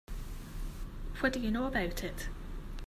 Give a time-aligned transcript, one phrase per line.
[1.19, 2.29] What do you know about it?